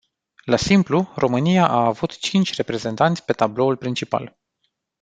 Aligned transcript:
La 0.45 0.55
simplu, 0.57 1.11
România 1.15 1.67
a 1.67 1.85
avut 1.85 2.17
cinci 2.17 2.55
reprezentanți 2.55 3.25
pe 3.25 3.33
tabloul 3.33 3.75
principal. 3.77 4.37